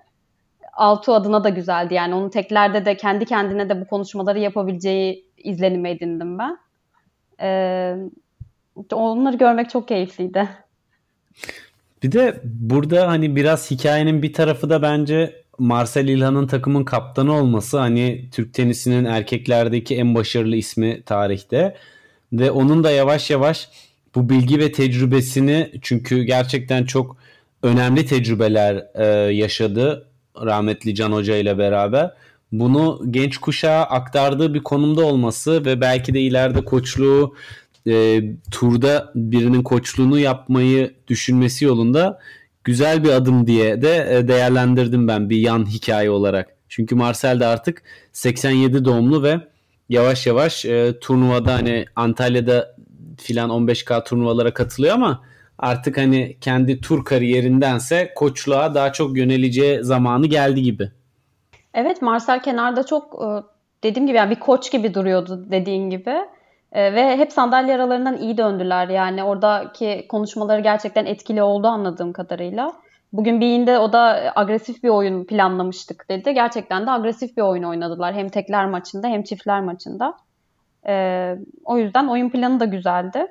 [0.73, 1.93] Altuğ adına da güzeldi.
[1.93, 6.57] Yani onun teklerde de kendi kendine de bu konuşmaları yapabileceği izlenimi edindim ben.
[7.41, 7.95] Ee,
[8.91, 10.49] onları görmek çok keyifliydi.
[12.03, 17.79] Bir de burada hani biraz hikayenin bir tarafı da bence Marcel İlhan'ın takımın kaptanı olması
[17.79, 21.75] hani Türk tenisinin erkeklerdeki en başarılı ismi tarihte
[22.33, 23.69] ve onun da yavaş yavaş
[24.15, 27.17] bu bilgi ve tecrübesini çünkü gerçekten çok
[27.63, 32.11] önemli tecrübeler e, yaşadı rahmetli Can Hoca ile beraber.
[32.51, 37.35] Bunu genç kuşağa aktardığı bir konumda olması ve belki de ileride koçluğu
[37.87, 42.19] e, turda birinin koçluğunu yapmayı düşünmesi yolunda
[42.63, 46.49] güzel bir adım diye de e, değerlendirdim ben bir yan hikaye olarak.
[46.69, 49.39] Çünkü Marcel de artık 87 doğumlu ve
[49.89, 52.75] yavaş yavaş e, turnuvada hani Antalya'da
[53.17, 55.23] filan 15K turnuvalara katılıyor ama
[55.59, 60.91] artık hani kendi tur kariyerindense koçluğa daha çok yöneleceği zamanı geldi gibi.
[61.73, 63.27] Evet Marcel kenarda çok e,
[63.83, 66.15] dediğim gibi yani bir koç gibi duruyordu dediğin gibi.
[66.71, 68.87] E, ve hep sandalye aralarından iyi döndüler.
[68.87, 72.73] Yani oradaki konuşmaları gerçekten etkili oldu anladığım kadarıyla.
[73.13, 76.33] Bugün Bey'inde o da agresif bir oyun planlamıştık dedi.
[76.33, 78.13] Gerçekten de agresif bir oyun oynadılar.
[78.13, 80.13] Hem tekler maçında hem çiftler maçında.
[80.87, 83.27] E, o yüzden oyun planı da güzeldi.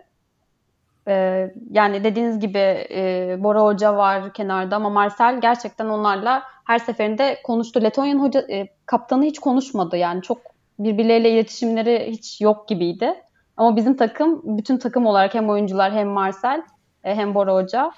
[1.09, 2.59] E, yani dediğiniz gibi
[2.91, 7.83] e, Bora Hoca var kenarda ama Marcel gerçekten onlarla her seferinde konuştu.
[7.83, 9.97] Letonya'nın hoca, e, kaptanı hiç konuşmadı.
[9.97, 10.39] Yani çok
[10.79, 13.15] birbirleriyle iletişimleri hiç yok gibiydi.
[13.57, 16.63] Ama bizim takım bütün takım olarak hem oyuncular hem Marcel
[17.05, 17.93] e, hem Bora Hoca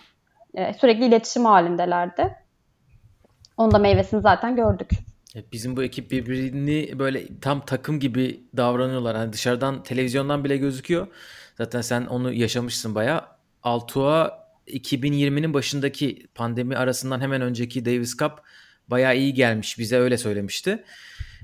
[0.55, 2.37] e, sürekli iletişim halindelerdi.
[3.57, 4.91] Onun da meyvesini zaten gördük.
[5.53, 9.17] Bizim bu ekip birbirini böyle tam takım gibi davranıyorlar.
[9.17, 11.07] Hani dışarıdan televizyondan bile gözüküyor.
[11.61, 13.23] Zaten sen onu yaşamışsın bayağı.
[13.63, 18.33] Altua 2020'nin başındaki pandemi arasından hemen önceki Davis Cup
[18.89, 19.79] bayağı iyi gelmiş.
[19.79, 20.85] Bize öyle söylemişti.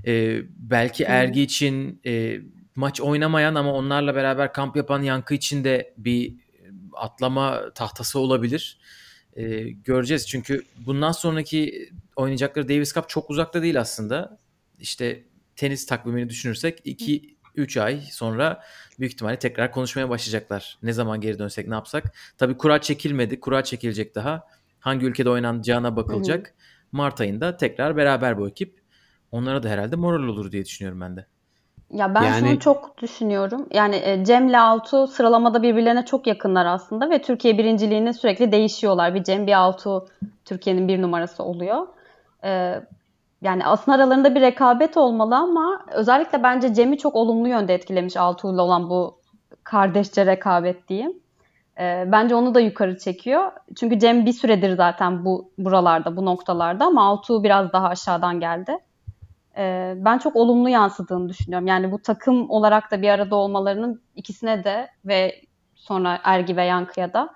[0.07, 2.41] Ee, belki Ergi için e,
[2.75, 6.35] maç oynamayan ama onlarla beraber kamp yapan Yankı için de bir
[6.93, 8.79] atlama tahtası olabilir.
[9.37, 14.39] Ee, göreceğiz çünkü bundan sonraki oynayacakları Davis Cup çok uzakta değil aslında.
[14.81, 15.25] İşte
[15.57, 16.81] tenis takvimini düşünürsek
[17.57, 18.61] 2-3 ay sonra
[18.99, 20.79] büyük ihtimalle tekrar konuşmaya başlayacaklar.
[20.83, 22.05] Ne zaman geri dönsek ne yapsak.
[22.39, 23.41] Tabii kura çekilmedi.
[23.41, 24.47] Kura çekilecek daha.
[24.81, 26.47] Hangi ülkede oynanacağına bakılacak.
[26.47, 26.55] Hı hı.
[26.93, 28.81] Mart ayında tekrar beraber bu ekip.
[29.33, 31.27] Onlara da herhalde moral olur diye düşünüyorum ben de.
[31.91, 32.49] Ya ben yani...
[32.49, 33.67] şunu çok düşünüyorum.
[33.73, 39.15] Yani e, Cem'le Altu sıralamada birbirlerine çok yakınlar aslında ve Türkiye birinciliğini sürekli değişiyorlar.
[39.15, 40.09] Bir Cem bir Altu
[40.45, 41.87] Türkiye'nin bir numarası oluyor.
[42.45, 42.81] Ee,
[43.47, 48.63] yani aslında aralarında bir rekabet olmalı ama özellikle bence Cem'i çok olumlu yönde etkilemiş Altuğ'la
[48.63, 49.19] olan bu
[49.65, 51.13] kardeşçe rekabet diyeyim.
[51.81, 53.53] Ee, bence onu da yukarı çekiyor.
[53.77, 58.79] Çünkü Cem bir süredir zaten bu buralarda, bu noktalarda ama Altuğ biraz daha aşağıdan geldi.
[59.57, 61.67] Ee, ben çok olumlu yansıdığını düşünüyorum.
[61.67, 65.41] Yani bu takım olarak da bir arada olmalarının ikisine de ve
[65.75, 67.31] sonra Ergi ve Yankı'ya da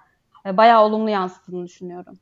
[0.46, 2.18] e, bayağı olumlu yansıdığını düşünüyorum.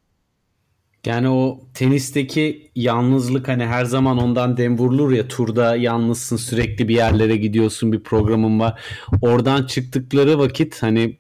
[1.09, 6.95] Yani o tenisteki yalnızlık hani her zaman ondan dem vurulur ya turda yalnızsın sürekli bir
[6.95, 8.81] yerlere gidiyorsun bir programın var.
[9.23, 11.19] Oradan çıktıkları vakit hani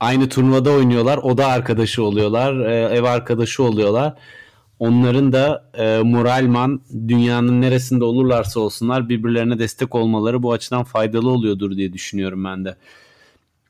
[0.00, 4.14] aynı turnuvada oynuyorlar o da arkadaşı oluyorlar e, ev arkadaşı oluyorlar.
[4.78, 11.76] Onların da e, moralman dünyanın neresinde olurlarsa olsunlar birbirlerine destek olmaları bu açıdan faydalı oluyordur
[11.76, 12.76] diye düşünüyorum ben de.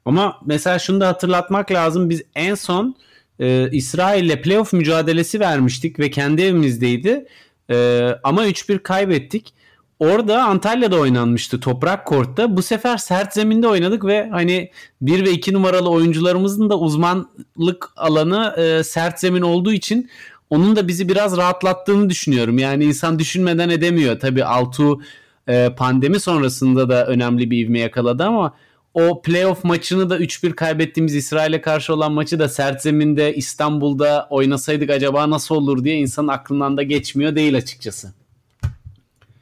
[0.05, 2.97] Ama mesela şunu da hatırlatmak lazım biz en son
[3.41, 7.27] e, İsrail'le playoff mücadelesi vermiştik ve kendi evimizdeydi.
[7.71, 9.55] E, ama 3-1 kaybettik.
[9.99, 12.57] Orada Antalya'da oynanmıştı toprak kortta.
[12.57, 14.71] Bu sefer sert zeminde oynadık ve hani
[15.01, 20.11] 1 ve 2 numaralı oyuncularımızın da uzmanlık alanı e, sert zemin olduğu için
[20.51, 22.59] onun da bizi biraz rahatlattığını düşünüyorum.
[22.59, 24.21] Yani insan düşünmeden edemiyor.
[24.21, 25.01] Tabii Altu
[25.49, 28.55] e, pandemi sonrasında da önemli bir ivme yakaladı ama
[28.97, 34.91] o playoff maçını da 3-1 kaybettiğimiz İsrail'e karşı olan maçı da sert zeminde İstanbul'da oynasaydık
[34.91, 38.13] acaba nasıl olur diye insanın aklından da geçmiyor değil açıkçası.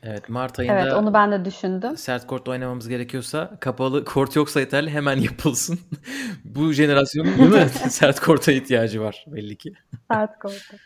[0.03, 1.97] Evet Mart ayında Evet onu ben de düşündüm.
[1.97, 5.79] Sert kortta oynamamız gerekiyorsa kapalı kort yoksa yeterli hemen yapılsın.
[6.45, 7.69] Bu jenerasyonun değil mi?
[7.89, 9.73] sert korta ihtiyacı var belli ki.
[10.13, 10.77] Sert korta.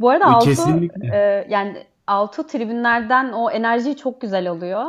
[0.00, 0.50] Bu arada Altu
[1.12, 4.84] e, yani Altu tribünlerden o enerjiyi çok güzel alıyor.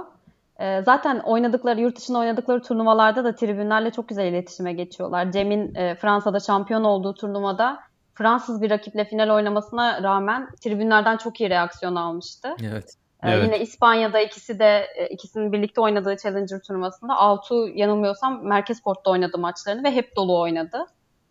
[0.59, 5.31] E, zaten oynadıkları, yurt dışında oynadıkları turnuvalarda da tribünlerle çok güzel iletişime geçiyorlar.
[5.31, 7.79] Cem'in e, Fransa'da şampiyon olduğu turnuvada
[8.13, 12.55] Fransız bir rakiple final oynamasına rağmen tribünlerden çok iyi reaksiyon almıştı.
[12.63, 12.95] Evet.
[13.23, 13.43] Ee, evet.
[13.43, 19.37] Yine İspanya'da ikisi de e, ikisinin birlikte oynadığı Challenger turnuvasında Altu yanılmıyorsam merkez kortta oynadı
[19.37, 20.85] maçlarını ve hep dolu oynadı.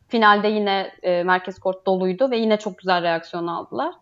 [0.09, 3.95] Finalde yine e, merkez kort doluydu ve yine çok güzel reaksiyon aldılar.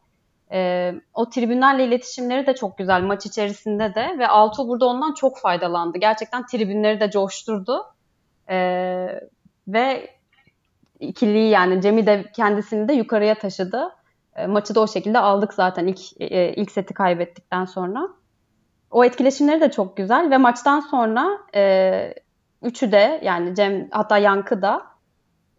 [0.52, 5.38] E, o tribünlerle iletişimleri de çok güzel maç içerisinde de ve Altuğ burada ondan çok
[5.38, 5.98] faydalandı.
[5.98, 7.84] Gerçekten tribünleri de coşturdu.
[8.50, 8.58] E,
[9.68, 10.10] ve
[11.00, 13.92] ikiliyi yani Cem'i de kendisini de yukarıya taşıdı.
[14.36, 18.08] E, maçı da o şekilde aldık zaten ilk e, ilk seti kaybettikten sonra.
[18.90, 22.14] O etkileşimleri de çok güzel ve maçtan sonra e,
[22.62, 24.91] üçü de yani Cem hatta Yankı da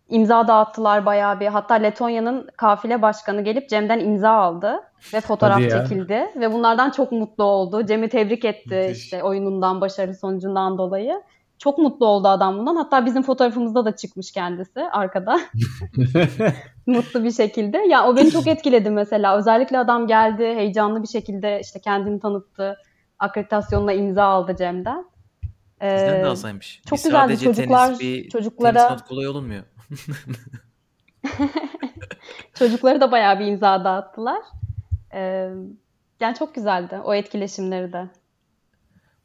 [0.10, 1.48] imza dağıttılar bayağı bir.
[1.48, 4.82] Hatta Letonya'nın kafile başkanı gelip Cem'den imza aldı
[5.14, 7.86] ve fotoğraf çekildi ve bunlardan çok mutlu oldu.
[7.86, 9.04] Cem'i tebrik etti Müthiş.
[9.04, 11.22] işte oyunundan, başarı sonucundan dolayı.
[11.58, 12.76] Çok mutlu oldu adam bundan.
[12.76, 15.40] Hatta bizim fotoğrafımızda da çıkmış kendisi arkada.
[16.86, 17.78] mutlu bir şekilde.
[17.78, 19.38] Ya o beni çok etkiledi mesela.
[19.38, 22.78] Özellikle adam geldi, heyecanlı bir şekilde işte kendini tanıttı.
[23.20, 25.06] Akreditasyonla imza aldı Cem'den.
[25.82, 26.82] Ee, Bizden de alsaymış.
[26.90, 29.64] Çok Biz güzeldi çocuklar tenis, bir çocuklara tenis kolay olunmuyor.
[32.54, 34.42] Çocukları da bayağı bir imza dağıttılar.
[35.14, 35.50] Ee,
[36.20, 38.10] yani çok güzeldi o etkileşimleri de.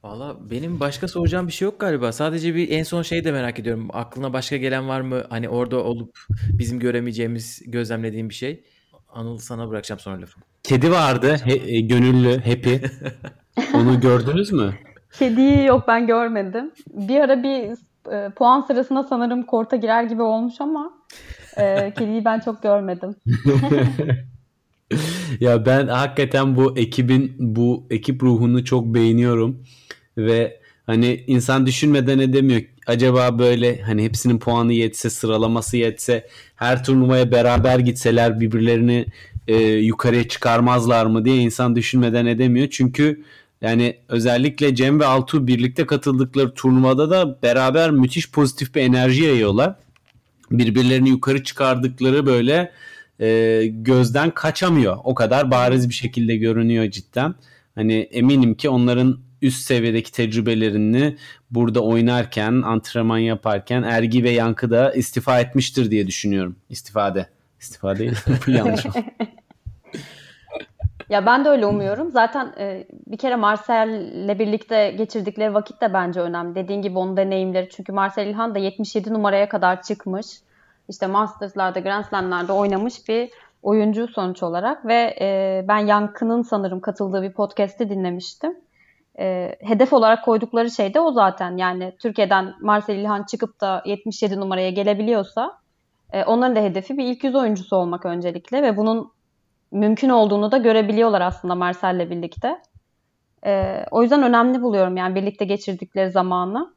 [0.03, 2.13] Valla benim başka soracağım bir şey yok galiba.
[2.13, 3.89] Sadece bir en son şey de merak ediyorum.
[3.93, 5.25] Aklına başka gelen var mı?
[5.31, 6.19] Hani orada olup
[6.53, 8.65] bizim göremeyeceğimiz, gözlemlediğim bir şey.
[9.09, 10.41] Anıl sana bırakacağım sonra lafı.
[10.63, 11.37] Kedi vardı.
[11.45, 12.75] He, e, gönüllü, happy.
[13.75, 14.75] Onu gördünüz mü?
[15.13, 16.73] Kediyi yok ben görmedim.
[16.89, 17.79] Bir ara bir
[18.13, 20.91] e, puan sırasında sanırım korta girer gibi olmuş ama
[21.57, 23.15] e, kediyi ben çok görmedim.
[25.41, 29.63] ya ben hakikaten bu ekibin bu ekip ruhunu çok beğeniyorum
[30.19, 32.63] ve hani insan düşünmeden edemiyor.
[32.87, 39.07] acaba böyle hani hepsinin puanı yetse sıralaması yetse her turnuvaya beraber gitseler birbirlerini
[39.49, 42.69] e, yukarıya çıkarmazlar mı diye insan düşünmeden edemiyor.
[42.71, 43.25] Çünkü
[43.63, 49.75] yani özellikle Cem ve Altuğ birlikte katıldıkları turnuvada da beraber müthiş pozitif bir enerji yayıyorlar.
[50.51, 52.73] Birbirlerini yukarı çıkardıkları böyle
[53.21, 54.97] e, gözden kaçamıyor.
[55.05, 57.35] O kadar bariz bir şekilde görünüyor cidden.
[57.75, 61.17] Hani eminim ki onların üst seviyedeki tecrübelerini
[61.51, 66.57] burada oynarken, antrenman yaparken Ergi ve Yankı da istifa etmiştir diye düşünüyorum.
[66.69, 67.29] İstifade.
[67.61, 68.13] İstifa değil.
[68.47, 68.85] Yanlış?
[71.09, 72.11] Ya ben de öyle umuyorum.
[72.11, 76.55] Zaten e, bir kere Marcel'le birlikte geçirdikleri vakit de bence önemli.
[76.55, 77.69] Dediğin gibi onun deneyimleri.
[77.71, 80.27] Çünkü Marcel İlhan da 77 numaraya kadar çıkmış.
[80.89, 83.31] İşte Masters'larda, Grand Slam'larda oynamış bir
[83.63, 84.87] oyuncu sonuç olarak.
[84.87, 88.57] Ve e, ben Yankı'nın sanırım katıldığı bir podcast'i dinlemiştim.
[89.19, 91.57] E, hedef olarak koydukları şey de o zaten.
[91.57, 95.59] Yani Türkiye'den Marcel İlhan çıkıp da 77 numaraya gelebiliyorsa
[96.13, 99.13] e, onların da hedefi bir ilk yüz oyuncusu olmak öncelikle ve bunun
[99.71, 102.63] mümkün olduğunu da görebiliyorlar aslında Marcel'le birlikte.
[103.47, 106.75] E, o yüzden önemli buluyorum yani birlikte geçirdikleri zamanı.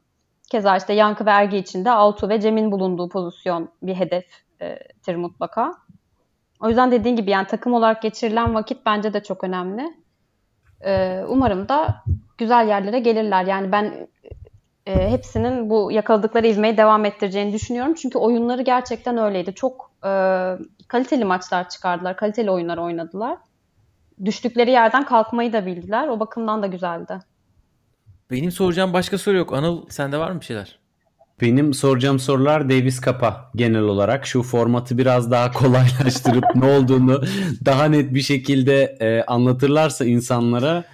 [0.50, 5.72] Keza işte Yankı ve Ergi için de Altu ve Cem'in bulunduğu pozisyon bir hedeftir mutlaka.
[6.60, 9.94] O yüzden dediğin gibi yani takım olarak geçirilen vakit bence de çok önemli.
[10.84, 12.04] E, umarım da
[12.38, 13.44] güzel yerlere gelirler.
[13.44, 14.08] Yani ben
[14.86, 17.94] e, hepsinin bu yakaladıkları ivmeyi devam ettireceğini düşünüyorum.
[17.94, 19.54] Çünkü oyunları gerçekten öyleydi.
[19.54, 20.10] Çok e,
[20.88, 22.16] kaliteli maçlar çıkardılar.
[22.16, 23.36] Kaliteli oyunlar oynadılar.
[24.24, 26.08] Düştükleri yerden kalkmayı da bildiler.
[26.08, 27.18] O bakımdan da güzeldi.
[28.30, 29.52] Benim soracağım başka soru yok.
[29.52, 30.78] Anıl sende var mı bir şeyler?
[31.40, 34.26] Benim soracağım sorular Davis Kapa genel olarak.
[34.26, 37.22] Şu formatı biraz daha kolaylaştırıp ne olduğunu
[37.64, 40.84] daha net bir şekilde e, anlatırlarsa insanlara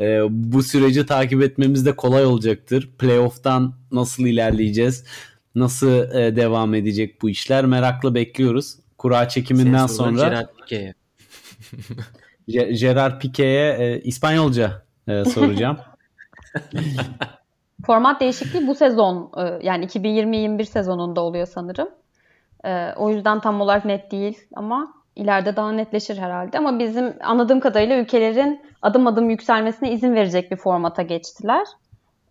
[0.00, 2.90] e, bu süreci takip etmemiz de kolay olacaktır.
[2.98, 5.04] Playoff'tan nasıl ilerleyeceğiz?
[5.54, 7.66] Nasıl e, devam edecek bu işler?
[7.66, 8.78] Merakla bekliyoruz.
[8.98, 10.94] Kura çekiminden sonra Gerard Pique'ye.
[12.74, 15.78] Gerard Pique'ye e, İspanyolca e, soracağım.
[17.86, 21.88] Format değişikliği bu sezon e, yani 2020-21 sezonunda oluyor sanırım.
[22.64, 26.58] E, o yüzden tam olarak net değil ama ileride daha netleşir herhalde.
[26.58, 31.66] Ama bizim anladığım kadarıyla ülkelerin adım adım yükselmesine izin verecek bir formata geçtiler.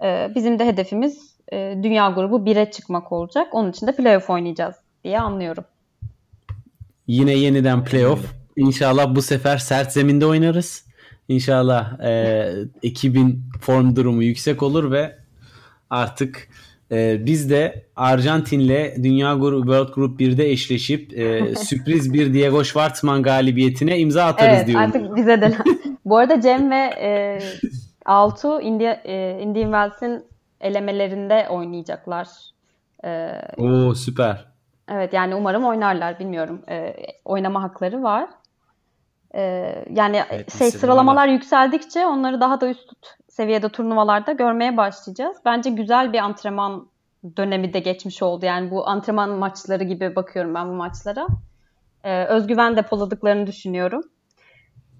[0.04, 3.48] E, bizim de hedefimiz dünya grubu 1'e çıkmak olacak.
[3.52, 5.64] Onun için de playoff oynayacağız diye anlıyorum.
[7.08, 8.20] Yine yeniden playoff.
[8.56, 10.88] İnşallah bu sefer sert zeminde oynarız.
[11.28, 12.50] İnşallah e,
[12.84, 15.16] ekibin form durumu yüksek olur ve
[15.90, 16.50] artık
[16.92, 23.24] e, biz de Arjantin'le Dünya Grup World Group 1'de eşleşip e, sürpriz bir Diego Schwartzman
[23.24, 24.86] galibiyetine imza atarız evet, diyorum.
[24.86, 25.54] Artık bize de.
[26.06, 27.40] Bu arada Cem ve e,
[28.06, 30.24] Altu India, e, Indian Wells'in
[30.62, 32.28] elemelerinde oynayacaklar.
[33.06, 34.46] E, Oo süper.
[34.92, 36.62] Evet yani umarım oynarlar bilmiyorum.
[36.70, 38.30] E, oynama hakları var.
[39.36, 39.42] E,
[39.94, 41.32] yani Evet, şey sıralamalar var.
[41.34, 42.90] yükseldikçe onları daha da üst
[43.30, 45.38] seviyede turnuvalarda görmeye başlayacağız.
[45.46, 46.88] Bence güzel bir antrenman
[47.38, 48.46] dönemi de geçmiş oldu.
[48.46, 51.28] Yani bu antrenman maçları gibi bakıyorum ben bu maçlara.
[52.04, 54.04] E, özgüven depoladıklarını düşünüyorum.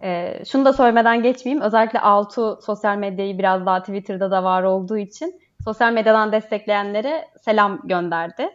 [0.04, 1.64] E, şunu da söylemeden geçmeyeyim.
[1.64, 7.82] Özellikle Altu sosyal medyayı biraz daha Twitter'da da var olduğu için sosyal medyadan destekleyenlere selam
[7.84, 8.50] gönderdi.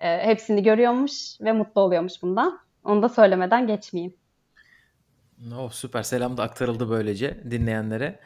[0.00, 2.60] E, hepsini görüyormuş ve mutlu oluyormuş bundan.
[2.84, 4.14] Onu da söylemeden geçmeyeyim.
[5.58, 6.02] Oh, süper.
[6.02, 8.20] Selam da aktarıldı böylece dinleyenlere.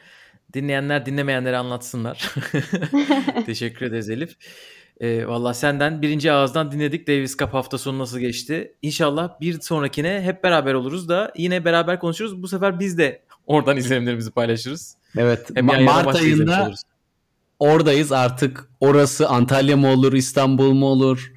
[0.53, 2.35] Dinleyenler dinlemeyenlere anlatsınlar.
[3.45, 4.35] Teşekkür ederiz Elif.
[4.99, 8.75] E, Valla senden birinci ağızdan dinledik Davis Cup hafta sonu nasıl geçti.
[8.81, 12.43] İnşallah bir sonrakine hep beraber oluruz da yine beraber konuşuruz.
[12.43, 14.97] Bu sefer biz de oradan izlenimlerimizi paylaşırız.
[15.17, 15.49] Evet.
[15.55, 16.73] Hem Ma- Mart ayında.
[17.59, 18.69] Oradayız artık.
[18.79, 21.33] Orası Antalya mı olur, İstanbul mu olur,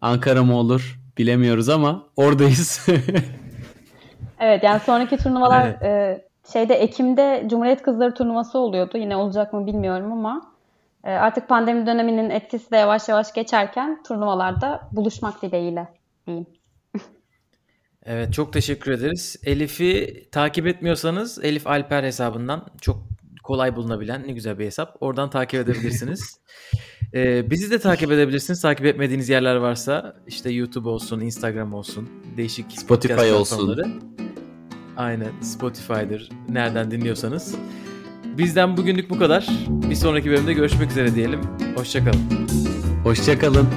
[0.00, 2.86] Ankara mı olur bilemiyoruz ama oradayız.
[4.40, 8.98] Evet yani sonraki turnuvalar e, şeyde Ekim'de Cumhuriyet Kızları turnuvası oluyordu.
[8.98, 10.52] Yine olacak mı bilmiyorum ama
[11.04, 15.88] e, artık pandemi döneminin etkisi de yavaş yavaş geçerken turnuvalarda buluşmak dileğiyle
[16.26, 16.46] diyeyim.
[18.06, 19.36] Evet çok teşekkür ederiz.
[19.44, 22.96] Elif'i takip etmiyorsanız Elif Alper hesabından çok
[23.48, 24.96] kolay bulunabilen ne güzel bir hesap.
[25.00, 26.40] Oradan takip edebilirsiniz.
[27.14, 28.60] Ee, bizi de takip edebilirsiniz.
[28.60, 34.02] Takip etmediğiniz yerler varsa işte YouTube olsun, Instagram olsun, değişik Spotify olsun.
[34.96, 36.28] Aynen Spotify'dır.
[36.48, 37.54] Nereden dinliyorsanız.
[38.38, 39.48] Bizden bugünlük bu kadar.
[39.68, 41.40] Bir sonraki bölümde görüşmek üzere diyelim.
[41.76, 42.48] Hoşçakalın.
[43.04, 43.68] Hoşçakalın.